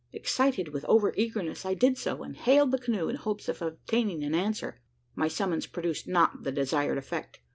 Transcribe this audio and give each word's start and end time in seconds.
Excited 0.11 0.69
with 0.69 0.83
over 0.85 1.13
eagerness, 1.15 1.63
I 1.63 1.75
did 1.75 1.95
so; 1.95 2.23
and 2.23 2.35
hailed 2.35 2.71
the 2.71 2.79
canoe 2.79 3.07
in 3.07 3.17
hopes 3.17 3.47
of 3.47 3.61
obtaining 3.61 4.23
an 4.23 4.33
answer. 4.33 4.81
My 5.13 5.27
summons 5.27 5.67
produced 5.67 6.07
not 6.07 6.41
the 6.41 6.51
desired 6.51 6.97
effect. 6.97 7.39